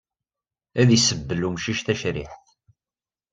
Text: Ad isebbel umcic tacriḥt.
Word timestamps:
Ad 0.81 0.89
isebbel 0.95 1.45
umcic 1.47 1.79
tacriḥt. 1.85 2.45